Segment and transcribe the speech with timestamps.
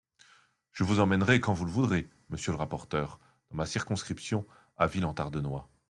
[0.71, 3.19] Je vous emmènerai quand vous le voudrez, monsieur le rapporteur,
[3.51, 5.69] dans ma circonscription à Ville-en-Tardenois.